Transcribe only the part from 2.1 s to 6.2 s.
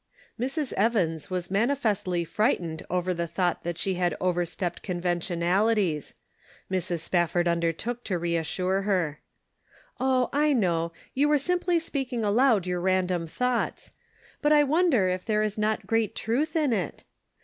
frightened over the thought that she had overstepped conven Subtle Distinctions.